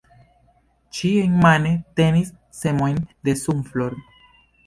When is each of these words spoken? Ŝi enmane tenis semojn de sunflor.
Ŝi 0.99 1.11
enmane 1.25 1.73
tenis 2.01 2.33
semojn 2.61 2.99
de 3.29 3.37
sunflor. 3.45 3.97